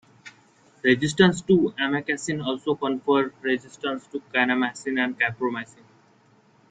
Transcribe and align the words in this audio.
Resistance 0.81 1.43
to 1.43 1.75
amikacin 1.79 2.43
also 2.43 2.73
confers 2.73 3.31
resistance 3.43 4.07
to 4.07 4.19
kanamycin 4.33 4.97
and 4.99 5.19
capreomycin. 5.19 5.83